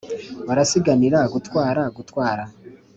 barasiganira 0.47 1.19
gutwara 1.33 1.81
gutwara 1.95 2.43